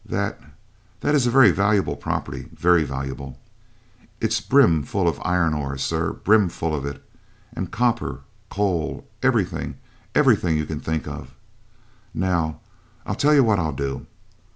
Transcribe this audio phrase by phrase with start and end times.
[0.03, 0.39] That
[1.01, 3.37] that is a very valuable property very valuable.
[4.19, 7.07] It's brim full of iron ore, sir brim full of it!
[7.53, 9.75] And copper, coal, everything
[10.15, 11.35] everything you can think of!
[12.15, 12.61] Now,
[13.05, 14.07] I'll tell you what I'll do.